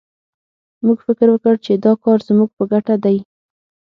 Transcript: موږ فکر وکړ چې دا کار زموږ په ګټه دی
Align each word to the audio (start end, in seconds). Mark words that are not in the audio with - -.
موږ 0.85 0.97
فکر 1.07 1.27
وکړ 1.31 1.55
چې 1.65 1.71
دا 1.85 1.93
کار 2.03 2.19
زموږ 2.29 2.49
په 2.57 2.63
ګټه 2.71 2.95
دی 3.03 3.17